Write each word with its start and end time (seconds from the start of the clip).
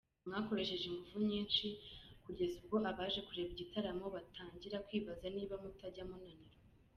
Mwakoresheje 0.27 0.85
ingufu 0.87 1.17
nyinshi 1.29 1.65
kugeza 2.25 2.53
ubwo 2.61 2.75
abaje 2.91 3.19
kureba 3.27 3.49
igitaramo 3.53 4.05
batangira 4.15 4.77
kwibaza 4.87 5.25
niba 5.35 5.55
mutajya 5.63 6.03
munanirwa. 6.09 6.59